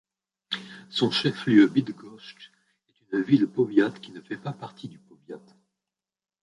Son 0.89 1.11
chef-lieu 1.11 1.67
Bydgoszcz 1.67 2.51
est 2.89 3.13
une 3.15 3.21
ville-powiat 3.21 3.91
qui 4.01 4.11
ne 4.11 4.21
fait 4.21 4.35
pas 4.35 4.51
partie 4.51 4.87
du 4.87 4.97
powiat. 4.97 5.39